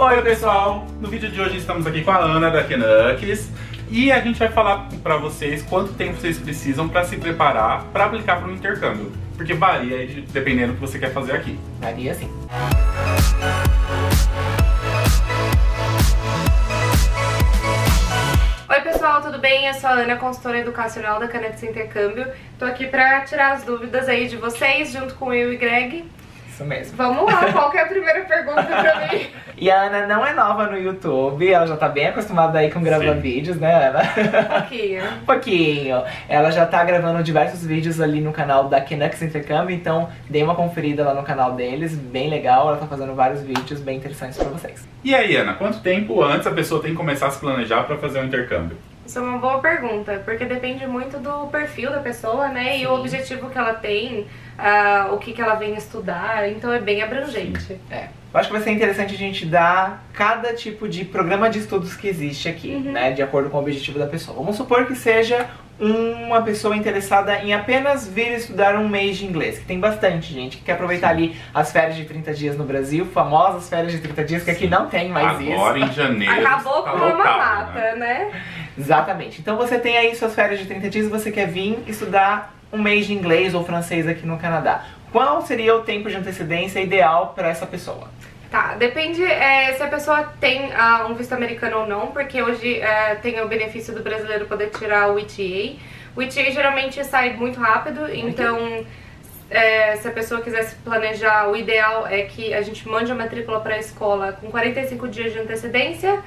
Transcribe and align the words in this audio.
Oi 0.00 0.22
pessoal, 0.22 0.86
no 1.00 1.08
vídeo 1.08 1.28
de 1.28 1.40
hoje 1.40 1.56
estamos 1.56 1.84
aqui 1.84 2.04
com 2.04 2.12
a 2.12 2.18
Ana 2.18 2.52
da 2.52 2.62
Kenux 2.62 3.50
e 3.90 4.12
a 4.12 4.20
gente 4.20 4.38
vai 4.38 4.48
falar 4.48 4.86
para 5.02 5.16
vocês 5.16 5.60
quanto 5.64 5.92
tempo 5.94 6.14
vocês 6.14 6.38
precisam 6.38 6.88
para 6.88 7.02
se 7.02 7.16
preparar 7.16 7.82
para 7.86 8.04
aplicar 8.04 8.36
para 8.36 8.46
um 8.46 8.54
intercâmbio, 8.54 9.10
porque 9.36 9.54
varia 9.54 10.06
dependendo 10.30 10.74
do 10.74 10.74
que 10.76 10.80
você 10.82 11.00
quer 11.00 11.12
fazer 11.12 11.32
aqui. 11.32 11.58
Varia 11.80 12.14
sim. 12.14 12.30
Oi 18.68 18.80
pessoal, 18.82 19.20
tudo 19.20 19.40
bem? 19.40 19.66
Eu 19.66 19.74
sou 19.74 19.90
a 19.90 19.94
Ana, 19.94 20.14
consultora 20.14 20.58
educacional 20.60 21.18
da 21.18 21.26
Canex 21.26 21.60
Intercâmbio. 21.64 22.24
Tô 22.56 22.66
aqui 22.66 22.86
pra 22.86 23.22
tirar 23.22 23.54
as 23.54 23.64
dúvidas 23.64 24.08
aí 24.08 24.28
de 24.28 24.36
vocês, 24.36 24.92
junto 24.92 25.16
com 25.16 25.34
eu 25.34 25.52
e 25.52 25.56
Greg. 25.56 26.04
Isso 26.58 26.64
mesmo. 26.64 26.96
Vamos 26.96 27.32
lá, 27.32 27.52
qual 27.52 27.70
que 27.70 27.78
é 27.78 27.82
a 27.82 27.86
primeira 27.86 28.24
pergunta 28.24 28.64
pra 28.64 29.08
mim? 29.12 29.26
E 29.60 29.68
a 29.72 29.82
Ana 29.82 30.06
não 30.06 30.24
é 30.24 30.32
nova 30.32 30.66
no 30.68 30.78
YouTube, 30.78 31.52
ela 31.52 31.66
já 31.66 31.76
tá 31.76 31.88
bem 31.88 32.06
acostumada 32.06 32.60
aí 32.60 32.70
com 32.70 32.80
gravar 32.80 33.14
Sim. 33.14 33.20
vídeos, 33.20 33.56
né, 33.56 33.88
Ana? 33.88 34.02
Um 34.02 34.60
pouquinho. 34.60 35.02
Um 35.22 35.26
pouquinho. 35.26 36.02
Ela 36.28 36.52
já 36.52 36.64
tá 36.64 36.84
gravando 36.84 37.24
diversos 37.24 37.66
vídeos 37.66 38.00
ali 38.00 38.20
no 38.20 38.30
canal 38.32 38.68
da 38.68 38.80
Kenux 38.80 39.20
Intercâmbio, 39.20 39.74
então 39.74 40.08
dê 40.30 40.44
uma 40.44 40.54
conferida 40.54 41.02
lá 41.02 41.12
no 41.12 41.24
canal 41.24 41.54
deles, 41.54 41.92
bem 41.96 42.30
legal. 42.30 42.68
Ela 42.68 42.76
tá 42.76 42.86
fazendo 42.86 43.16
vários 43.16 43.42
vídeos 43.42 43.80
bem 43.80 43.96
interessantes 43.96 44.38
pra 44.38 44.48
vocês. 44.48 44.86
E 45.02 45.12
aí, 45.12 45.34
Ana, 45.34 45.54
quanto 45.54 45.80
tempo 45.80 46.22
antes 46.22 46.46
a 46.46 46.52
pessoa 46.52 46.80
tem 46.80 46.92
que 46.92 46.96
começar 46.96 47.26
a 47.26 47.30
se 47.32 47.40
planejar 47.40 47.82
para 47.82 47.96
fazer 47.96 48.20
um 48.20 48.26
intercâmbio? 48.26 48.76
Isso 49.08 49.18
é 49.18 49.22
uma 49.22 49.38
boa 49.38 49.58
pergunta, 49.58 50.20
porque 50.22 50.44
depende 50.44 50.86
muito 50.86 51.16
do 51.18 51.46
perfil 51.46 51.90
da 51.90 51.98
pessoa, 51.98 52.48
né? 52.48 52.76
E 52.76 52.86
o 52.86 52.90
Sim. 52.90 53.00
objetivo 53.00 53.48
que 53.48 53.56
ela 53.56 53.72
tem, 53.72 54.26
ah, 54.58 55.08
o 55.12 55.16
que, 55.16 55.32
que 55.32 55.40
ela 55.40 55.54
vem 55.54 55.74
estudar, 55.76 56.46
então 56.46 56.70
é 56.70 56.78
bem 56.78 57.00
abrangente. 57.00 57.80
É. 57.90 58.08
Eu 58.30 58.38
acho 58.38 58.48
que 58.50 58.52
vai 58.52 58.62
ser 58.62 58.70
interessante 58.70 59.14
a 59.14 59.16
gente 59.16 59.46
dar 59.46 60.04
cada 60.12 60.52
tipo 60.52 60.86
de 60.86 61.06
programa 61.06 61.48
de 61.48 61.60
estudos 61.60 61.96
que 61.96 62.06
existe 62.06 62.50
aqui, 62.50 62.68
Uhum. 62.68 62.92
né? 62.92 63.12
De 63.12 63.22
acordo 63.22 63.48
com 63.48 63.56
o 63.56 63.60
objetivo 63.60 63.98
da 63.98 64.06
pessoa. 64.06 64.36
Vamos 64.36 64.56
supor 64.56 64.84
que 64.84 64.94
seja 64.94 65.46
uma 65.80 66.42
pessoa 66.42 66.76
interessada 66.76 67.36
em 67.38 67.54
apenas 67.54 68.06
vir 68.06 68.32
estudar 68.32 68.74
um 68.76 68.88
mês 68.88 69.16
de 69.16 69.24
inglês, 69.24 69.58
que 69.58 69.64
tem 69.64 69.78
bastante 69.78 70.34
gente 70.34 70.56
que 70.56 70.64
quer 70.64 70.72
aproveitar 70.72 71.10
ali 71.10 71.36
as 71.54 71.70
férias 71.70 71.96
de 71.96 72.04
30 72.04 72.34
dias 72.34 72.58
no 72.58 72.64
Brasil, 72.64 73.06
famosas 73.06 73.68
férias 73.68 73.92
de 73.92 74.00
30 74.00 74.24
dias, 74.24 74.42
que 74.42 74.50
aqui 74.50 74.66
não 74.66 74.88
tem 74.88 75.08
mais 75.08 75.40
isso. 75.40 75.52
Agora 75.52 75.78
em 75.78 75.92
janeiro. 75.92 76.46
Acabou 76.46 76.82
tá 76.82 76.90
com 76.90 76.96
uma 76.98 77.06
lotado, 77.06 77.38
mata, 77.38 77.80
né? 77.94 77.96
né? 77.96 78.42
Exatamente. 78.78 79.40
Então 79.40 79.56
você 79.56 79.78
tem 79.78 79.96
aí 79.98 80.14
suas 80.14 80.34
férias 80.34 80.60
de 80.60 80.66
30 80.66 80.88
dias 80.88 81.06
e 81.06 81.08
você 81.08 81.32
quer 81.32 81.48
vir 81.48 81.82
estudar 81.86 82.54
um 82.72 82.80
mês 82.80 83.06
de 83.06 83.14
inglês 83.14 83.54
ou 83.54 83.64
francês 83.64 84.06
aqui 84.06 84.26
no 84.26 84.38
Canadá. 84.38 84.84
Qual 85.10 85.40
seria 85.42 85.74
o 85.74 85.82
tempo 85.82 86.08
de 86.08 86.16
antecedência 86.16 86.80
ideal 86.80 87.32
para 87.34 87.48
essa 87.48 87.66
pessoa? 87.66 88.08
Tá, 88.50 88.74
depende 88.74 89.22
é, 89.22 89.74
se 89.74 89.82
a 89.82 89.88
pessoa 89.88 90.32
tem 90.40 90.72
ah, 90.74 91.06
um 91.08 91.14
visto 91.14 91.32
americano 91.34 91.80
ou 91.80 91.86
não, 91.86 92.06
porque 92.08 92.42
hoje 92.42 92.80
é, 92.80 93.14
tem 93.16 93.40
o 93.40 93.48
benefício 93.48 93.94
do 93.94 94.02
brasileiro 94.02 94.46
poder 94.46 94.70
tirar 94.70 95.10
o 95.12 95.18
ETA. 95.18 95.76
O 96.16 96.22
ETA 96.22 96.50
geralmente 96.50 97.02
sai 97.04 97.34
muito 97.34 97.60
rápido, 97.60 98.08
então 98.10 98.84
é, 99.50 99.96
se 99.96 100.08
a 100.08 100.10
pessoa 100.10 100.40
quiser 100.40 100.62
se 100.62 100.76
planejar, 100.76 101.48
o 101.48 101.56
ideal 101.56 102.06
é 102.06 102.22
que 102.22 102.54
a 102.54 102.62
gente 102.62 102.88
mande 102.88 103.12
a 103.12 103.14
matrícula 103.14 103.60
para 103.60 103.74
a 103.74 103.78
escola 103.78 104.32
com 104.32 104.50
45 104.50 105.08
dias 105.08 105.32
de 105.32 105.40
antecedência, 105.40 106.22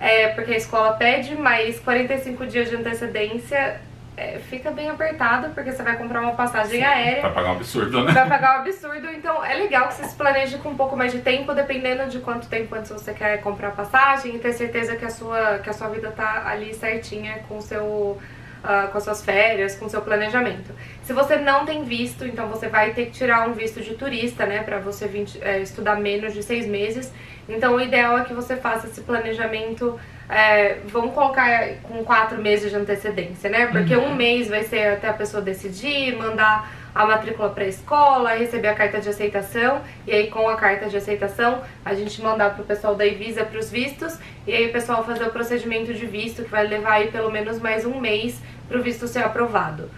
é, 0.00 0.28
porque 0.28 0.52
a 0.52 0.56
escola 0.56 0.92
pede, 0.94 1.34
mas 1.36 1.78
45 1.80 2.46
dias 2.46 2.68
de 2.68 2.76
antecedência 2.76 3.80
é, 4.16 4.38
fica 4.38 4.70
bem 4.70 4.88
apertado, 4.90 5.50
porque 5.50 5.72
você 5.72 5.82
vai 5.82 5.96
comprar 5.96 6.20
uma 6.20 6.34
passagem 6.34 6.84
aérea 6.84 7.22
Vai 7.22 7.32
pagar 7.32 7.48
um 7.48 7.56
absurdo, 7.56 8.04
né? 8.04 8.12
vai 8.12 8.28
pagar 8.28 8.58
um 8.58 8.60
absurdo, 8.60 9.10
então 9.10 9.44
é 9.44 9.54
legal 9.54 9.88
que 9.88 9.94
você 9.94 10.04
se 10.04 10.14
planeje 10.14 10.58
com 10.58 10.68
um 10.70 10.76
pouco 10.76 10.96
mais 10.96 11.10
de 11.10 11.18
tempo, 11.20 11.52
dependendo 11.52 12.08
de 12.08 12.20
quanto 12.20 12.46
tempo 12.48 12.74
antes 12.76 12.90
você 12.92 13.12
quer 13.12 13.40
comprar 13.40 13.68
a 13.68 13.72
passagem 13.72 14.36
e 14.36 14.38
ter 14.38 14.52
certeza 14.52 14.94
que 14.94 15.04
a 15.04 15.10
sua, 15.10 15.58
que 15.58 15.68
a 15.68 15.72
sua 15.72 15.88
vida 15.88 16.12
tá 16.12 16.44
ali 16.46 16.72
certinha 16.74 17.40
com 17.48 17.58
o 17.58 17.62
seu. 17.62 18.18
ah, 18.66 18.88
com 18.90 18.96
as 18.96 19.04
suas 19.04 19.22
férias, 19.22 19.76
com 19.76 19.84
o 19.86 19.90
seu 19.90 20.00
planejamento. 20.00 20.72
Se 21.02 21.12
você 21.12 21.36
não 21.36 21.66
tem 21.66 21.84
visto, 21.84 22.24
então 22.24 22.48
você 22.48 22.66
vai 22.68 22.94
ter 22.94 23.06
que 23.06 23.10
tirar 23.12 23.46
um 23.46 23.52
visto 23.52 23.80
de 23.82 23.92
turista, 23.94 24.46
né, 24.46 24.62
pra 24.62 24.78
você 24.78 25.06
vir 25.06 25.26
eh, 25.42 25.58
estudar 25.60 25.96
menos 25.96 26.32
de 26.32 26.42
seis 26.42 26.66
meses. 26.66 27.12
Então 27.48 27.76
o 27.76 27.80
ideal 27.80 28.18
é 28.18 28.24
que 28.24 28.32
você 28.32 28.56
faça 28.56 28.86
esse 28.86 29.00
planejamento, 29.02 29.98
eh, 30.28 30.78
vamos 30.86 31.14
colocar 31.14 31.68
com 31.82 32.04
quatro 32.04 32.40
meses 32.40 32.70
de 32.70 32.76
antecedência, 32.76 33.50
né, 33.50 33.66
porque 33.66 33.96
um 33.96 34.14
mês 34.14 34.48
vai 34.48 34.62
ser 34.62 34.94
até 34.94 35.08
a 35.08 35.12
pessoa 35.12 35.42
decidir, 35.42 36.16
mandar 36.16 36.70
a 36.94 37.04
matrícula 37.04 37.50
para 37.50 37.64
a 37.64 37.66
escola, 37.66 38.34
receber 38.34 38.68
a 38.68 38.74
carta 38.74 39.00
de 39.00 39.08
aceitação. 39.08 39.82
E 40.06 40.12
aí 40.12 40.28
com 40.28 40.48
a 40.48 40.56
carta 40.56 40.86
de 40.86 40.96
aceitação 40.96 41.62
a 41.84 41.92
gente 41.92 42.22
mandar 42.22 42.54
para 42.54 42.62
o 42.62 42.64
pessoal 42.64 42.94
da 42.94 43.04
Evisa 43.04 43.44
para 43.44 43.58
os 43.58 43.70
vistos. 43.70 44.18
E 44.46 44.54
aí 44.54 44.68
o 44.68 44.72
pessoal 44.72 45.04
fazer 45.04 45.24
o 45.24 45.30
procedimento 45.30 45.92
de 45.92 46.06
visto 46.06 46.44
que 46.44 46.50
vai 46.50 46.66
levar 46.66 46.92
aí 46.92 47.08
pelo 47.10 47.30
menos 47.30 47.60
mais 47.60 47.84
um 47.84 47.98
mês 48.00 48.40
para 48.68 48.78
o 48.78 48.82
visto 48.82 49.08
ser 49.08 49.24
aprovado. 49.24 49.90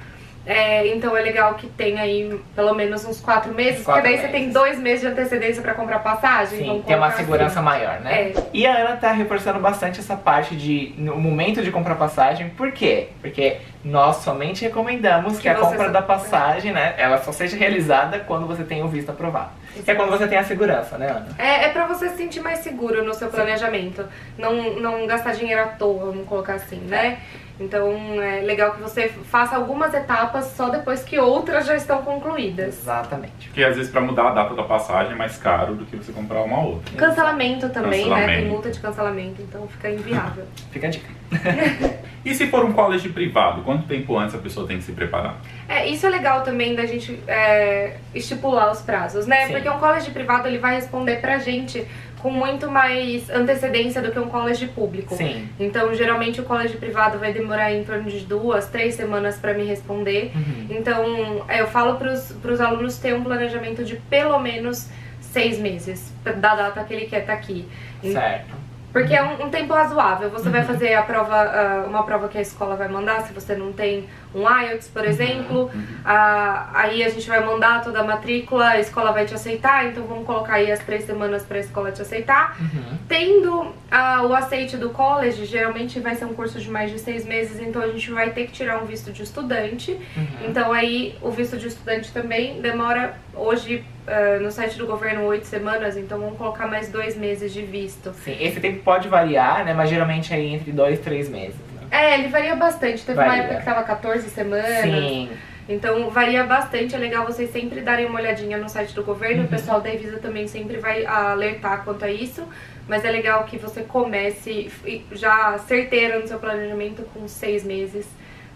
É, 0.47 0.87
então 0.87 1.17
é 1.17 1.21
legal 1.23 1.55
que 1.55 1.67
tenha 1.67 2.03
aí 2.03 2.41
pelo 2.55 2.73
menos 2.73 3.05
uns 3.05 3.21
quatro 3.21 3.53
meses, 3.53 3.85
Quatro 3.85 4.03
porque 4.03 4.17
daí 4.17 4.25
você 4.25 4.29
tem 4.33 4.41
meses. 4.43 4.55
dois 4.55 4.79
meses 4.79 5.01
de 5.01 5.07
antecedência 5.09 5.61
para 5.61 5.75
comprar 5.75 5.99
passagem. 5.99 6.59
Sim, 6.59 6.85
ter 6.87 6.95
uma 6.95 7.11
segurança 7.11 7.57
assim. 7.59 7.65
maior, 7.65 8.01
né? 8.01 8.31
É. 8.31 8.35
E 8.53 8.65
a 8.67 8.73
Ana 8.77 8.97
tá 8.97 9.11
reforçando 9.11 9.59
bastante 9.59 9.99
essa 9.99 10.15
parte 10.17 10.55
de 10.55 10.95
no 10.97 11.17
momento 11.17 11.63
de 11.63 11.71
comprar 11.73 11.97
passagem. 11.97 12.49
Por 12.51 12.71
quê? 12.71 13.09
Porque 13.21 13.57
nós 13.85 14.17
somente 14.19 14.63
recomendamos 14.63 15.35
que, 15.37 15.43
Que 15.43 15.49
a 15.49 15.57
compra 15.57 15.87
só- 15.87 15.91
da 15.93 16.03
passagem, 16.03 16.73
né, 16.73 16.95
ela 16.97 17.19
só 17.19 17.33
seja 17.33 17.57
realizada 17.57 18.21
quando 18.21 18.47
você 18.47 18.63
tem 18.63 18.83
o 18.85 18.89
visto 18.89 19.11
aprovado. 19.11 19.51
É 19.87 19.95
quando 19.95 20.11
você 20.11 20.27
tem 20.27 20.39
a 20.39 20.45
segurança, 20.45 20.97
né, 20.99 21.11
Ana? 21.11 21.29
É, 21.39 21.65
é 21.67 21.69
pra 21.71 21.87
você 21.87 22.09
se 22.11 22.17
sentir 22.17 22.41
mais 22.41 22.61
seguro 22.61 23.05
no 23.05 23.15
seu 23.15 23.29
planejamento. 23.29 24.05
Não, 24.39 24.79
não 24.81 25.07
gastar 25.07 25.33
dinheiro 25.33 25.63
à 25.63 25.67
toa, 25.67 26.07
vamos 26.07 26.29
colocar 26.29 26.55
assim, 26.55 26.77
né? 26.77 27.19
Então 27.59 28.23
é 28.23 28.43
legal 28.43 28.73
que 28.73 28.83
você 28.83 29.09
faça 29.09 29.57
algumas 29.57 29.95
etapas 29.95 30.53
só 30.55 30.69
depois 30.69 31.03
que 31.03 31.19
outras 31.19 31.67
já 31.67 31.75
estão 31.75 32.03
concluídas. 32.03 32.79
Exatamente. 32.83 33.49
Porque 33.49 33.65
às 33.65 33.77
vezes 33.77 33.91
para 33.91 34.03
mudar 34.03 34.29
a 34.29 34.35
data 34.35 34.55
da 34.55 34.63
passagem 34.63 35.13
é 35.13 35.17
mais 35.17 35.39
caro 35.39 35.75
do 35.75 35.87
que 35.87 35.97
você 35.97 36.13
comprar 36.13 36.43
uma 36.43 36.61
outra. 36.61 36.95
Cancelamento 36.97 37.69
também, 37.71 38.09
né? 38.09 38.15
Tem 38.15 38.27
Cancelamento. 38.27 38.49
multa 38.51 38.71
de 38.71 38.81
cancelamento, 38.81 39.43
então 39.43 39.67
fica 39.69 39.91
inviável. 39.91 40.45
Fica 40.71 40.87
a 40.87 40.91
dica. 40.91 41.09
E 42.27 42.35
se 42.35 42.49
for 42.49 42.65
um 42.65 42.73
college 42.73 43.09
privado, 43.11 43.63
quanto 43.63 43.87
tempo 43.87 44.19
antes 44.19 44.35
a 44.35 44.39
pessoa 44.39 44.67
tem 44.67 44.79
que 44.79 44.83
se 44.83 44.91
preparar? 44.91 45.37
É, 45.69 45.87
isso 45.87 46.05
é 46.05 46.09
legal 46.09 46.43
também 46.43 46.75
da 46.75 46.85
gente 46.85 47.17
é, 47.29 47.99
estipular 48.13 48.73
os 48.73 48.83
prazos, 48.83 49.29
né? 49.29 49.47
Sim. 49.47 49.53
Porque 49.53 49.71
um 49.71 49.79
college 49.79 50.11
privado 50.11 50.49
ele 50.49 50.59
vai 50.59 50.75
responder 50.75 51.21
pra 51.21 51.39
gente 51.39 51.87
com 52.19 52.29
muito 52.29 52.69
mais 52.69 53.31
antecedência 53.31 54.03
do 54.03 54.11
que 54.11 54.19
um 54.19 54.29
college 54.29 54.67
público. 54.67 55.15
Sim. 55.15 55.49
Então, 55.61 55.95
geralmente 55.95 56.41
o 56.41 56.45
colégio 56.45 56.81
privado 56.81 57.17
vai 57.17 57.33
demorar 57.33 57.73
em 57.73 57.85
torno 57.85 58.11
de 58.11 58.19
duas, 58.21 58.67
três 58.67 58.97
semanas 58.97 59.39
para 59.39 59.55
me 59.55 59.63
responder. 59.65 60.33
Uhum. 60.35 60.67
Então, 60.69 61.45
é, 61.47 61.61
eu 61.61 61.69
falo 61.69 61.95
para 61.95 62.11
os 62.13 62.61
alunos 62.61 62.99
ter 62.99 63.15
um 63.15 63.23
planejamento 63.23 63.85
de 63.85 63.95
pelo 64.11 64.41
menos 64.41 64.89
seis 65.21 65.61
meses 65.61 66.13
da 66.25 66.57
data 66.57 66.83
que 66.83 66.93
ele 66.93 67.07
quer 67.07 67.21
estar 67.21 67.35
aqui. 67.35 67.69
Certo. 68.03 68.66
Porque 68.97 69.15
é 69.15 69.23
um, 69.23 69.45
um 69.45 69.51
tempo 69.51 69.75
razoável. 69.75 70.31
Você 70.31 70.49
vai 70.49 70.65
fazer 70.65 70.95
a 70.95 71.03
prova, 71.03 71.37
ah, 71.37 71.85
uma 71.87 72.03
prova 72.03 72.29
que 72.29 72.39
a 72.39 72.41
escola 72.41 72.77
vai 72.77 72.89
mandar, 72.89 73.21
se 73.27 73.33
você 73.35 73.55
não 73.55 73.71
tem 73.71 74.09
um 74.35 74.49
IELTS, 74.49 74.89
por 74.89 75.05
exemplo. 75.05 75.71
Ah, 76.03 76.71
aí 76.73 77.05
a 77.05 77.11
gente 77.11 77.29
vai 77.29 77.45
mandar 77.45 77.85
toda 77.85 78.01
a 78.01 78.03
matrícula, 78.03 78.69
a 78.71 78.81
escola 78.81 79.13
vai 79.13 79.27
te 79.27 79.35
aceitar, 79.35 79.85
então 79.85 80.05
vamos 80.05 80.25
colocar 80.25 80.55
aí 80.55 80.73
as 80.73 80.81
três 80.81 81.05
semanas 81.05 81.43
para 81.43 81.59
a 81.59 81.61
escola 81.61 81.93
te 81.93 82.01
aceitar. 82.01 82.57
Uhum. 82.59 82.99
Tendo 83.07 83.75
ah, 83.91 84.23
o 84.23 84.35
aceite 84.35 84.79
do 84.79 84.89
college, 84.89 85.45
geralmente 85.45 86.01
vai 86.01 86.15
ser 86.15 86.25
um 86.25 86.33
curso 86.33 86.59
de 86.59 86.71
mais 86.71 86.91
de 86.91 86.99
seis 86.99 87.27
meses, 87.27 87.61
então 87.61 87.83
a 87.83 87.89
gente 87.89 88.11
vai 88.11 88.31
ter 88.31 88.47
que 88.47 88.53
tirar 88.53 88.83
um 88.83 88.87
visto 88.87 89.13
de 89.13 89.23
estudante. 89.23 89.91
Uhum. 89.93 90.49
Então 90.49 90.73
aí 90.73 91.19
o 91.21 91.31
visto 91.31 91.59
de 91.59 91.69
estudante 91.69 92.11
também 92.13 92.63
demora 92.63 93.15
hoje 93.35 93.85
ah, 94.07 94.39
no 94.41 94.51
site 94.51 94.79
do 94.79 94.87
governo 94.87 95.25
oito 95.25 95.47
semanas, 95.47 95.97
então 95.97 96.19
vamos 96.19 96.39
colocar 96.39 96.67
mais 96.67 96.89
dois 96.89 97.17
meses 97.17 97.53
de 97.53 97.63
visto. 97.63 98.13
Sim, 98.25 98.37
esse 98.41 98.61
tempo 98.61 98.83
pode 98.83 99.09
variar, 99.09 99.65
né? 99.65 99.75
Mas 99.75 99.91
geralmente 99.91 100.33
é 100.33 100.41
entre 100.41 100.71
dois 100.71 100.99
e 100.99 101.03
três 101.03 101.29
meses. 101.29 101.57
Né? 101.75 101.83
É, 101.91 102.19
ele 102.19 102.29
varia 102.29 102.55
bastante. 102.55 103.05
Teve 103.05 103.19
uma 103.19 103.27
Varia. 103.27 103.43
época 103.43 103.59
que 103.59 103.65
tava 103.65 103.83
14 103.83 104.29
semanas. 104.31 104.83
Sim. 104.83 105.31
Então 105.69 106.11
varia 106.11 106.45
bastante. 106.45 106.95
É 106.95 106.99
legal 106.99 107.27
vocês 107.27 107.51
sempre 107.51 107.81
darem 107.81 108.07
uma 108.07 108.21
olhadinha 108.21 108.59
no 108.59 108.69
site 108.69 108.95
do 108.95 109.03
governo. 109.03 109.41
Uhum. 109.41 109.47
O 109.47 109.49
pessoal 109.49 109.81
da 109.81 109.93
Evisa 109.93 110.19
também 110.19 110.47
sempre 110.47 110.79
vai 110.79 111.05
alertar 111.05 111.85
quanto 111.85 112.05
a 112.05 112.11
isso. 112.11 112.47
Mas 112.89 113.05
é 113.05 113.11
legal 113.11 113.43
que 113.45 113.59
você 113.59 113.83
comece 113.83 114.71
já 115.11 115.59
certeiro 115.59 116.21
no 116.21 116.29
seu 116.29 116.39
planejamento 116.39 117.03
com 117.13 117.27
seis 117.27 117.65
meses, 117.65 118.07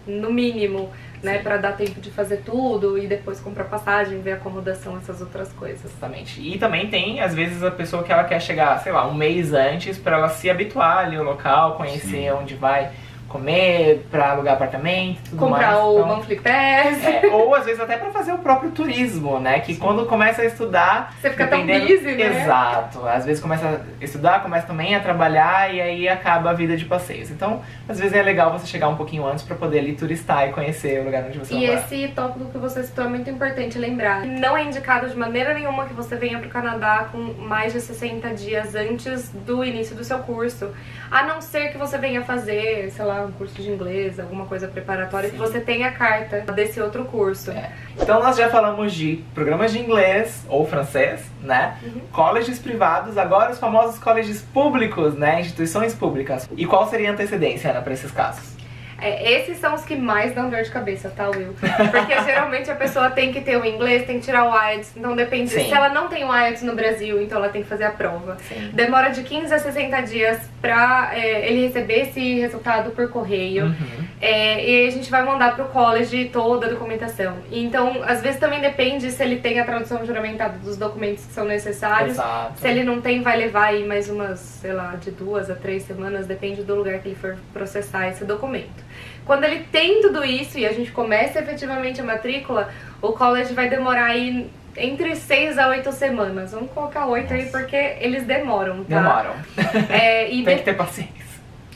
no 0.07 0.31
mínimo, 0.31 0.89
né? 1.23 1.39
Pra 1.39 1.57
dar 1.57 1.73
tempo 1.73 1.99
de 1.99 2.11
fazer 2.11 2.37
tudo 2.45 2.97
e 2.97 3.07
depois 3.07 3.39
comprar 3.39 3.65
passagem, 3.65 4.21
ver 4.21 4.33
acomodação, 4.33 4.97
essas 4.97 5.21
outras 5.21 5.51
coisas. 5.53 5.85
Exatamente. 5.85 6.41
E 6.41 6.57
também 6.57 6.87
tem, 6.89 7.21
às 7.21 7.33
vezes, 7.33 7.63
a 7.63 7.71
pessoa 7.71 8.03
que 8.03 8.11
ela 8.11 8.23
quer 8.23 8.41
chegar, 8.41 8.77
sei 8.79 8.91
lá, 8.91 9.07
um 9.07 9.13
mês 9.13 9.53
antes 9.53 9.97
pra 9.97 10.17
ela 10.17 10.29
se 10.29 10.49
habituar 10.49 10.99
ali 10.99 11.15
ao 11.15 11.23
local, 11.23 11.75
conhecer 11.75 12.07
Sim. 12.07 12.31
onde 12.31 12.55
vai 12.55 12.91
comer, 13.31 14.05
pra 14.11 14.31
alugar 14.31 14.53
apartamento, 14.55 15.21
tudo 15.29 15.37
Comprar 15.39 15.71
mais. 15.71 15.83
o 15.83 15.93
Então, 15.99 16.07
Monthly 16.07 16.35
Pass. 16.37 17.03
é, 17.05 17.27
ou 17.31 17.55
às 17.55 17.65
vezes 17.65 17.79
até 17.81 17.97
pra 17.97 18.11
fazer 18.11 18.33
o 18.33 18.37
próprio 18.39 18.71
turismo, 18.71 19.39
né? 19.39 19.59
Que 19.59 19.75
quando 19.75 20.05
começa 20.05 20.41
a 20.41 20.45
estudar. 20.45 21.13
Você 21.21 21.29
fica 21.29 21.47
tão 21.47 21.65
busy, 21.65 22.01
né? 22.15 22.41
Exato. 22.43 23.07
Às 23.07 23.25
vezes 23.25 23.41
começa 23.41 23.81
a 23.99 24.03
estudar, 24.03 24.41
começa 24.43 24.67
também 24.67 24.95
a 24.95 24.99
trabalhar 24.99 25.73
e 25.73 25.81
aí 25.81 26.07
acaba 26.09 26.49
a 26.49 26.53
vida 26.53 26.75
de 26.75 26.85
passeios. 26.85 27.31
Então, 27.31 27.61
às 27.87 27.99
vezes 27.99 28.13
é 28.15 28.21
legal 28.21 28.51
você 28.51 28.67
chegar 28.67 28.87
um 28.89 28.95
pouquinho 28.95 29.25
antes 29.25 29.43
pra 29.43 29.55
poder 29.55 29.79
ali 29.79 29.93
turistar 29.93 30.47
e 30.49 30.51
conhecer 30.51 30.99
o 31.01 31.05
lugar 31.05 31.23
onde 31.25 31.37
você 31.39 31.53
E 31.53 31.67
vai 31.67 31.75
esse 31.75 32.07
tópico 32.09 32.45
que 32.51 32.57
você 32.57 32.83
citou 32.83 33.05
é 33.05 33.07
muito 33.07 33.29
importante 33.29 33.77
lembrar. 33.77 34.25
Não 34.25 34.57
é 34.57 34.63
indicado 34.63 35.09
de 35.09 35.15
maneira 35.15 35.53
nenhuma 35.53 35.85
que 35.85 35.93
você 35.93 36.15
venha 36.15 36.37
para 36.37 36.47
o 36.47 36.51
Canadá 36.51 37.07
com 37.11 37.17
mais 37.17 37.73
de 37.73 37.79
60 37.81 38.29
dias 38.33 38.75
antes 38.75 39.29
do 39.29 39.63
início 39.63 39.95
do 39.95 40.03
seu 40.03 40.19
curso. 40.19 40.69
A 41.09 41.23
não 41.23 41.41
ser 41.41 41.71
que 41.71 41.77
você 41.77 41.97
venha 41.97 42.21
fazer, 42.23 42.89
sei 42.91 43.05
lá, 43.05 43.20
um 43.25 43.31
curso 43.31 43.61
de 43.61 43.69
inglês, 43.69 44.19
alguma 44.19 44.45
coisa 44.45 44.67
preparatória, 44.67 45.29
Sim. 45.29 45.35
que 45.35 45.41
você 45.41 45.59
tenha 45.59 45.87
a 45.87 45.91
carta 45.91 46.51
desse 46.51 46.79
outro 46.81 47.05
curso. 47.05 47.51
É. 47.51 47.71
Então 47.99 48.21
nós 48.21 48.37
já 48.37 48.49
falamos 48.49 48.93
de 48.93 49.23
programas 49.33 49.71
de 49.71 49.79
inglês 49.79 50.45
ou 50.47 50.65
francês, 50.67 51.21
né? 51.41 51.77
Uhum. 51.83 52.01
Colleges 52.11 52.59
privados, 52.59 53.17
agora 53.17 53.51
os 53.51 53.59
famosos 53.59 53.99
colleges 53.99 54.41
públicos, 54.41 55.15
né? 55.15 55.41
Instituições 55.41 55.93
públicas. 55.93 56.49
E 56.55 56.65
qual 56.65 56.87
seria 56.89 57.09
a 57.09 57.13
antecedência, 57.13 57.71
Ana, 57.71 57.81
para 57.81 57.93
esses 57.93 58.11
casos? 58.11 58.60
É, 59.01 59.33
esses 59.33 59.57
são 59.57 59.73
os 59.73 59.83
que 59.83 59.95
mais 59.95 60.33
dão 60.35 60.49
dor 60.49 60.61
de 60.61 60.69
cabeça, 60.69 61.09
tá, 61.09 61.27
Will? 61.29 61.53
Porque 61.53 62.21
geralmente 62.23 62.69
a 62.69 62.75
pessoa 62.75 63.09
tem 63.09 63.33
que 63.33 63.41
ter 63.41 63.57
o 63.57 63.65
inglês, 63.65 64.05
tem 64.05 64.19
que 64.19 64.25
tirar 64.25 64.45
o 64.45 64.55
IELTS, 64.55 64.95
então 64.95 65.15
depende. 65.15 65.49
Sim. 65.49 65.65
Se 65.65 65.73
ela 65.73 65.89
não 65.89 66.07
tem 66.07 66.23
o 66.23 66.33
IELTS 66.33 66.61
no 66.61 66.75
Brasil, 66.75 67.19
então 67.19 67.39
ela 67.39 67.49
tem 67.49 67.63
que 67.63 67.67
fazer 67.67 67.85
a 67.85 67.91
prova. 67.91 68.37
Sim. 68.47 68.69
Demora 68.73 69.09
de 69.09 69.23
15 69.23 69.51
a 69.53 69.57
60 69.59 70.01
dias 70.01 70.39
pra 70.61 71.11
é, 71.13 71.49
ele 71.49 71.65
receber 71.65 72.01
esse 72.01 72.39
resultado 72.39 72.91
por 72.91 73.09
correio. 73.09 73.65
Uhum. 73.65 74.11
É, 74.21 74.63
e 74.63 74.81
aí 74.81 74.87
a 74.87 74.91
gente 74.91 75.09
vai 75.09 75.23
mandar 75.23 75.55
pro 75.55 75.65
college 75.65 76.29
toda 76.31 76.67
a 76.67 76.69
documentação. 76.69 77.37
Então, 77.51 78.03
às 78.03 78.21
vezes 78.21 78.39
também 78.39 78.61
depende 78.61 79.09
se 79.09 79.23
ele 79.23 79.37
tem 79.37 79.59
a 79.59 79.65
tradução 79.65 80.05
juramentada 80.05 80.59
dos 80.59 80.77
documentos 80.77 81.25
que 81.25 81.33
são 81.33 81.45
necessários. 81.45 82.11
Exato. 82.11 82.59
Se 82.59 82.67
ele 82.67 82.83
não 82.83 83.01
tem, 83.01 83.23
vai 83.23 83.35
levar 83.35 83.69
aí 83.69 83.83
mais 83.83 84.09
umas, 84.09 84.39
sei 84.39 84.73
lá, 84.73 84.95
de 84.95 85.09
duas 85.09 85.49
a 85.49 85.55
três 85.55 85.83
semanas, 85.83 86.27
depende 86.27 86.61
do 86.61 86.75
lugar 86.75 86.99
que 86.99 87.07
ele 87.07 87.15
for 87.15 87.35
processar 87.51 88.09
esse 88.09 88.23
documento. 88.23 88.90
Quando 89.25 89.43
ele 89.43 89.65
tem 89.71 90.01
tudo 90.01 90.23
isso 90.23 90.57
e 90.59 90.65
a 90.65 90.71
gente 90.73 90.91
começa 90.91 91.39
efetivamente 91.39 92.01
a 92.01 92.03
matrícula, 92.03 92.69
o 93.01 93.13
college 93.13 93.53
vai 93.53 93.69
demorar 93.69 94.05
aí 94.05 94.49
entre 94.77 95.15
seis 95.15 95.57
a 95.57 95.67
oito 95.69 95.91
semanas. 95.91 96.51
Vamos 96.51 96.71
colocar 96.71 97.05
oito 97.07 97.33
aí 97.33 97.45
Nossa. 97.45 97.57
porque 97.59 97.75
eles 97.99 98.23
demoram, 98.23 98.83
tá? 98.83 98.97
Demoram. 99.01 99.35
É, 99.89 100.25
Tem 100.25 100.43
de- 100.43 100.55
que 100.55 100.63
ter 100.63 100.75
paciência. 100.77 101.11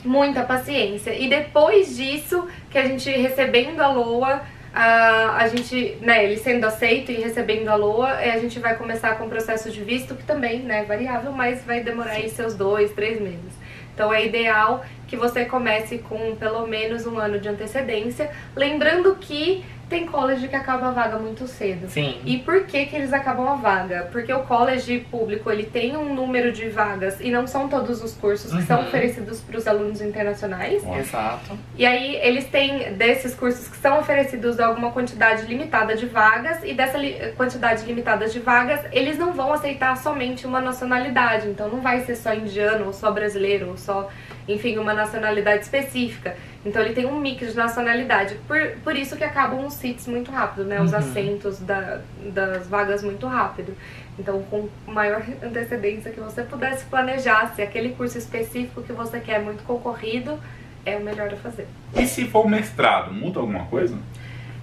Muita 0.04 0.42
paciência. 0.44 1.12
E 1.14 1.28
depois 1.28 1.96
disso, 1.96 2.46
que 2.70 2.78
a 2.78 2.84
gente 2.84 3.10
recebendo 3.10 3.80
a 3.80 3.88
LOA, 3.88 4.40
a, 4.72 5.36
a 5.42 5.48
gente, 5.48 5.96
né, 6.00 6.22
ele 6.24 6.36
sendo 6.36 6.64
aceito 6.64 7.10
e 7.10 7.14
recebendo 7.16 7.68
a 7.68 7.74
LOA, 7.74 8.10
eh, 8.20 8.30
a 8.30 8.38
gente 8.38 8.58
vai 8.60 8.76
começar 8.76 9.16
com 9.16 9.24
o 9.24 9.28
processo 9.28 9.70
de 9.70 9.82
visto, 9.82 10.14
que 10.14 10.22
também, 10.22 10.60
né, 10.60 10.80
é 10.80 10.84
variável, 10.84 11.32
mas 11.32 11.64
vai 11.64 11.80
demorar 11.80 12.12
aí 12.12 12.28
seus 12.28 12.54
dois, 12.54 12.92
três 12.92 13.20
meses. 13.20 13.52
Então 13.96 14.12
é 14.12 14.26
ideal 14.26 14.84
que 15.08 15.16
você 15.16 15.46
comece 15.46 15.96
com 15.96 16.36
pelo 16.36 16.66
menos 16.66 17.06
um 17.06 17.18
ano 17.18 17.40
de 17.40 17.48
antecedência, 17.48 18.30
lembrando 18.54 19.16
que 19.18 19.64
tem 19.88 20.04
college 20.06 20.48
que 20.48 20.56
acaba 20.56 20.88
a 20.88 20.90
vaga 20.90 21.16
muito 21.18 21.46
cedo. 21.46 21.88
Sim. 21.88 22.20
E 22.24 22.38
por 22.38 22.64
que 22.64 22.86
que 22.86 22.96
eles 22.96 23.12
acabam 23.12 23.46
a 23.48 23.54
vaga? 23.54 24.08
Porque 24.10 24.32
o 24.32 24.40
college 24.42 25.06
público, 25.10 25.48
ele 25.50 25.62
tem 25.64 25.96
um 25.96 26.12
número 26.12 26.50
de 26.50 26.68
vagas 26.68 27.20
e 27.20 27.30
não 27.30 27.46
são 27.46 27.68
todos 27.68 28.02
os 28.02 28.12
cursos 28.14 28.52
que 28.52 28.62
são 28.64 28.80
Uhum. 28.80 28.86
oferecidos 28.88 29.40
para 29.40 29.56
os 29.56 29.66
alunos 29.66 30.00
internacionais. 30.00 30.82
Exato. 30.98 31.56
E 31.76 31.86
aí 31.86 32.16
eles 32.16 32.46
têm 32.46 32.94
desses 32.94 33.34
cursos 33.34 33.68
que 33.68 33.76
são 33.76 33.98
oferecidos 34.00 34.58
alguma 34.58 34.90
quantidade 34.90 35.46
limitada 35.46 35.94
de 35.94 36.06
vagas 36.06 36.58
e 36.64 36.74
dessa 36.74 36.98
li- 36.98 37.16
quantidade 37.36 37.84
limitada 37.86 38.26
de 38.28 38.40
vagas, 38.40 38.80
eles 38.92 39.16
não 39.16 39.32
vão 39.32 39.52
aceitar 39.52 39.96
somente 39.96 40.46
uma 40.46 40.60
nacionalidade. 40.60 41.46
Então 41.48 41.68
não 41.68 41.80
vai 41.80 42.00
ser 42.00 42.16
só 42.16 42.34
indiano 42.34 42.86
ou 42.86 42.92
só 42.92 43.12
brasileiro 43.12 43.68
ou 43.68 43.76
só, 43.76 44.08
enfim, 44.48 44.78
uma 44.78 44.92
nacionalidade 44.94 45.62
específica. 45.62 46.36
Então 46.66 46.82
ele 46.82 46.92
tem 46.94 47.06
um 47.06 47.18
mix 47.20 47.50
de 47.52 47.56
nacionalidade. 47.56 48.34
Por, 48.48 48.58
por 48.82 48.96
isso 48.96 49.16
que 49.16 49.22
acabam 49.22 49.64
os 49.64 49.74
seats 49.74 50.06
muito 50.08 50.32
rápido, 50.32 50.64
né? 50.64 50.80
Os 50.82 50.92
Uhum. 50.92 50.98
assentos 50.98 51.60
da- 51.60 52.00
das 52.32 52.66
vagas 52.66 53.04
muito 53.04 53.24
rápido. 53.26 53.72
Então, 54.18 54.42
com 54.50 54.68
maior 54.86 55.22
antecedência 55.42 56.10
que 56.10 56.18
você 56.18 56.42
pudesse 56.42 56.84
planejar, 56.86 57.52
se 57.54 57.62
aquele 57.62 57.90
curso 57.90 58.18
específico 58.18 58.82
que 58.82 58.92
você 58.92 59.20
quer 59.20 59.34
é 59.36 59.38
muito 59.38 59.62
concorrido, 59.62 60.38
é 60.84 60.96
o 60.96 61.00
melhor 61.04 61.32
a 61.32 61.36
fazer. 61.36 61.68
E 61.94 62.04
se 62.06 62.24
for 62.26 62.48
mestrado, 62.48 63.12
muda 63.12 63.38
alguma 63.38 63.64
coisa? 63.66 63.96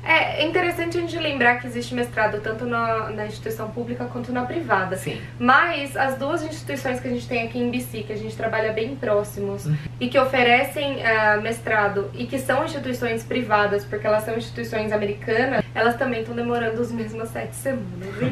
É 0.06 0.46
interessante 0.46 0.98
a 0.98 1.02
gente 1.02 1.18
lembrar 1.18 1.60
que 1.60 1.68
existe 1.68 1.96
mestrado 1.96 2.42
tanto 2.42 2.66
na, 2.66 3.10
na 3.10 3.26
instituição 3.26 3.70
pública 3.70 4.06
quanto 4.06 4.32
na 4.34 4.44
privada. 4.44 4.98
Sim. 4.98 5.20
Mas 5.40 5.96
as 5.96 6.18
duas 6.18 6.44
instituições 6.44 7.00
que 7.00 7.08
a 7.08 7.12
gente 7.12 7.28
tem 7.28 7.44
aqui 7.48 7.58
em 7.58 7.72
BC, 7.72 8.04
que 8.04 8.12
a 8.14 8.18
gente 8.18 8.36
trabalha 8.36 8.74
bem 8.74 8.96
próximos 8.96 9.66
Uhum. 9.66 9.76
e 10.00 10.10
que 10.10 10.20
oferecem 10.20 11.06
ah, 11.06 11.38
mestrado 11.42 12.10
e 12.14 12.26
que 12.26 12.38
são 12.38 12.66
instituições 12.66 13.24
privadas, 13.24 13.86
porque 13.86 14.06
elas 14.06 14.24
são 14.24 14.36
instituições 14.36 14.92
americanas, 14.92 15.64
elas 15.74 15.96
também 15.96 16.20
estão 16.22 16.36
demorando 16.36 16.82
as 16.82 16.92
mesmas 16.92 17.30
sete 17.30 17.56
semanas. 17.56 17.84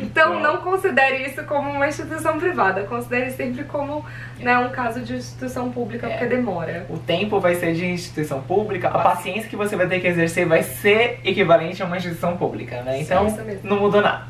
Então 0.01 0.39
não 0.41 0.57
considere 0.57 1.25
isso 1.25 1.43
como 1.45 1.69
uma 1.69 1.87
instituição 1.87 2.37
privada, 2.37 2.83
considere 2.83 3.31
sempre 3.31 3.63
como 3.63 4.05
né, 4.39 4.57
um 4.57 4.69
caso 4.69 4.99
de 5.01 5.15
instituição 5.15 5.71
pública, 5.71 6.07
É. 6.07 6.09
porque 6.11 6.25
demora. 6.25 6.85
O 6.89 6.97
tempo 6.97 7.39
vai 7.39 7.55
ser 7.55 7.73
de 7.73 7.85
instituição 7.85 8.41
pública, 8.41 8.89
a 8.89 8.99
paciência 8.99 9.49
que 9.49 9.55
você 9.55 9.75
vai 9.75 9.87
ter 9.87 9.99
que 10.01 10.07
exercer 10.07 10.45
vai 10.45 10.63
ser 10.63 11.19
equivalente 11.23 11.60
a 11.61 11.85
uma 11.85 11.97
instituição 11.97 12.35
pública, 12.37 12.81
né? 12.81 12.97
Sim, 12.97 13.03
Então, 13.03 13.27
isso 13.27 13.41
mesmo. 13.43 13.69
não 13.69 13.79
mudou 13.79 14.01
nada. 14.01 14.25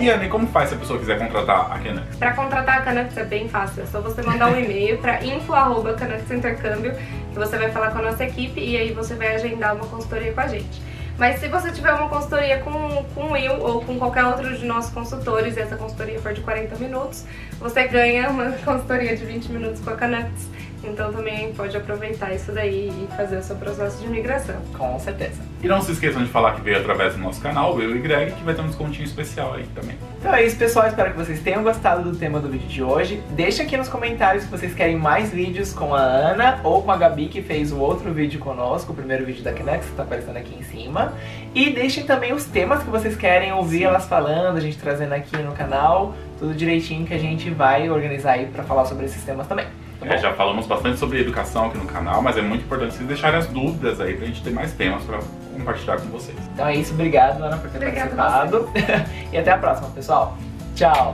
E 0.00 0.10
Anne, 0.10 0.28
como 0.28 0.46
faz 0.48 0.68
se 0.70 0.74
a 0.74 0.78
pessoa 0.78 0.98
quiser 0.98 1.18
contratar 1.18 1.72
a 1.72 1.78
Canucks? 1.78 2.16
Para 2.16 2.32
contratar 2.32 2.78
a 2.78 2.80
Canucks 2.82 3.16
é 3.16 3.24
bem 3.24 3.48
fácil, 3.48 3.82
é 3.82 3.86
só 3.86 4.00
você 4.00 4.22
mandar 4.22 4.48
um 4.50 4.58
e-mail 4.58 4.98
para 4.98 5.22
info@canucksintercâmbio 5.24 6.92
que 7.32 7.38
você 7.38 7.56
vai 7.56 7.70
falar 7.70 7.90
com 7.90 7.98
a 7.98 8.02
nossa 8.02 8.24
equipe 8.24 8.60
e 8.60 8.76
aí 8.76 8.92
você 8.92 9.14
vai 9.14 9.34
agendar 9.34 9.74
uma 9.74 9.86
consultoria 9.86 10.32
com 10.32 10.40
a 10.40 10.46
gente. 10.46 10.82
Mas 11.18 11.40
se 11.40 11.48
você 11.48 11.72
tiver 11.72 11.92
uma 11.92 12.08
consultoria 12.08 12.58
com, 12.60 12.70
com 13.12 13.22
o 13.24 13.32
Will 13.32 13.58
ou 13.60 13.80
com 13.84 13.98
qualquer 13.98 14.24
outro 14.24 14.56
de 14.56 14.64
nossos 14.64 14.92
consultores 14.92 15.56
e 15.56 15.60
essa 15.60 15.76
consultoria 15.76 16.20
for 16.20 16.32
de 16.32 16.40
40 16.42 16.76
minutos, 16.76 17.24
você 17.58 17.88
ganha 17.88 18.28
uma 18.30 18.52
consultoria 18.64 19.16
de 19.16 19.24
20 19.24 19.46
minutos 19.50 19.80
com 19.80 19.90
a 19.90 19.96
Canucks. 19.96 20.48
Então 20.82 21.12
também 21.12 21.52
pode 21.52 21.76
aproveitar 21.76 22.32
isso 22.34 22.52
daí 22.52 22.88
e 22.88 23.16
fazer 23.16 23.38
o 23.38 23.42
seu 23.42 23.56
processo 23.56 23.98
de 23.98 24.06
imigração. 24.06 24.56
Com 24.76 24.98
certeza. 24.98 25.40
E 25.62 25.66
não 25.66 25.80
se 25.82 25.92
esqueçam 25.92 26.22
de 26.22 26.28
falar 26.28 26.54
que 26.54 26.60
veio 26.60 26.78
através 26.78 27.14
do 27.14 27.20
nosso 27.20 27.40
canal, 27.40 27.80
eu 27.80 27.96
e 27.96 27.98
Greg, 27.98 28.32
que 28.32 28.44
vai 28.44 28.54
ter 28.54 28.60
um 28.60 28.66
descontinho 28.66 29.04
especial 29.04 29.54
aí 29.54 29.64
também. 29.74 29.96
Então 30.18 30.32
é 30.32 30.44
isso, 30.44 30.56
pessoal. 30.56 30.86
Espero 30.86 31.10
que 31.10 31.18
vocês 31.18 31.40
tenham 31.40 31.62
gostado 31.62 32.08
do 32.08 32.16
tema 32.16 32.38
do 32.38 32.48
vídeo 32.48 32.68
de 32.68 32.82
hoje. 32.82 33.22
Deixa 33.30 33.64
aqui 33.64 33.76
nos 33.76 33.88
comentários 33.88 34.44
se 34.44 34.50
vocês 34.50 34.72
querem 34.72 34.96
mais 34.96 35.30
vídeos 35.30 35.72
com 35.72 35.94
a 35.94 36.00
Ana 36.00 36.60
ou 36.62 36.82
com 36.82 36.92
a 36.92 36.96
Gabi, 36.96 37.26
que 37.26 37.42
fez 37.42 37.72
o 37.72 37.78
outro 37.78 38.12
vídeo 38.12 38.38
conosco, 38.38 38.92
o 38.92 38.94
primeiro 38.94 39.26
vídeo 39.26 39.42
da 39.42 39.52
Kinex, 39.52 39.86
que 39.86 39.92
tá 39.92 40.04
aparecendo 40.04 40.36
aqui 40.36 40.54
em 40.58 40.62
cima. 40.62 41.12
E 41.54 41.70
deixem 41.70 42.04
também 42.04 42.32
os 42.32 42.44
temas 42.44 42.82
que 42.82 42.90
vocês 42.90 43.16
querem 43.16 43.52
ouvir 43.52 43.84
elas 43.84 44.06
falando, 44.06 44.56
a 44.56 44.60
gente 44.60 44.78
trazendo 44.78 45.12
aqui 45.12 45.36
no 45.38 45.52
canal, 45.52 46.14
tudo 46.38 46.54
direitinho 46.54 47.04
que 47.04 47.14
a 47.14 47.18
gente 47.18 47.50
vai 47.50 47.90
organizar 47.90 48.32
aí 48.32 48.46
pra 48.46 48.62
falar 48.62 48.84
sobre 48.84 49.06
esses 49.06 49.22
temas 49.24 49.46
também. 49.46 49.66
Tá? 50.00 50.06
É, 50.06 50.18
já 50.18 50.32
falamos 50.32 50.66
bastante 50.66 50.98
sobre 50.98 51.20
educação 51.20 51.66
aqui 51.66 51.78
no 51.78 51.86
canal, 51.86 52.22
mas 52.22 52.36
é 52.36 52.42
muito 52.42 52.64
importante 52.64 52.94
vocês 52.94 53.08
deixarem 53.08 53.38
as 53.38 53.46
dúvidas 53.48 54.00
aí 54.00 54.14
pra 54.14 54.26
gente 54.26 54.42
ter 54.42 54.50
mais 54.50 54.72
temas 54.72 55.02
pra 55.02 55.18
compartilhar 55.52 56.00
com 56.00 56.08
vocês. 56.08 56.38
Então 56.54 56.66
é 56.66 56.76
isso, 56.76 56.92
obrigado 56.94 57.42
Ana 57.42 57.56
por 57.56 57.70
ter 57.70 57.78
Obrigada 57.78 58.14
participado. 58.14 58.70
e 59.32 59.36
até 59.36 59.50
a 59.50 59.58
próxima, 59.58 59.88
pessoal. 59.90 60.36
Tchau! 60.74 61.06